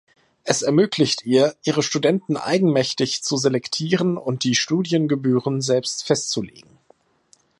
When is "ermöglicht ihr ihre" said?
0.63-1.83